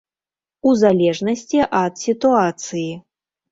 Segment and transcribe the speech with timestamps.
[0.69, 2.91] У залежнасці ад сітуацыі.